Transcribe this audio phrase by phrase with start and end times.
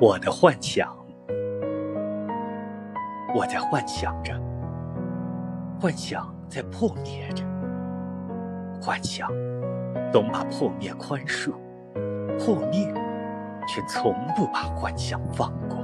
[0.00, 0.96] 我的幻想
[3.34, 4.32] 我在幻想着
[5.80, 7.44] 幻想在破灭着
[8.80, 9.28] 幻想
[10.12, 11.52] 总把破灭宽恕
[12.38, 12.86] 破灭
[13.66, 15.77] 却从不把幻想放过。